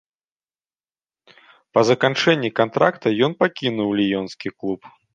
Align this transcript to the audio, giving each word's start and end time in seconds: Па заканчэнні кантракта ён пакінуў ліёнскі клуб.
Па 1.77 1.85
заканчэнні 1.91 2.53
кантракта 2.63 3.07
ён 3.31 3.39
пакінуў 3.45 3.89
ліёнскі 4.05 4.49
клуб. 4.59 4.95